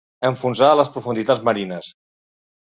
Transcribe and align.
Enfonsar 0.27 0.69
a 0.73 0.77
les 0.79 0.89
profunditats 0.95 1.45
marines. 1.51 1.93